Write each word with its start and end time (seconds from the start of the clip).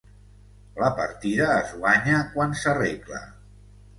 La 0.83 0.87
partida 0.99 1.51
es 1.57 1.69
guanya 1.83 2.21
quan 2.31 2.57
s'arregla. 2.63 3.23